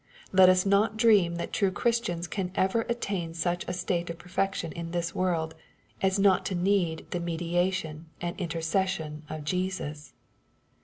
Let 0.33 0.49
us 0.49 0.65
not 0.65 0.97
dream 0.97 1.35
that 1.35 1.53
true 1.53 1.69
Christians 1.69 2.25
can 2.25 2.51
ever 2.55 2.87
attain 2.89 3.35
such 3.35 3.63
a 3.67 3.73
state 3.73 4.09
of 4.09 4.17
perfection 4.17 4.71
is 4.71 4.89
this 4.89 5.13
world, 5.13 5.53
as 6.01 6.17
not 6.17 6.43
to 6.47 6.55
need 6.55 7.05
the 7.11 7.19
mediation 7.19 8.07
and 8.19 8.35
intercession 8.39 9.21
of 9.29 9.43
Jesus. 9.45 10.13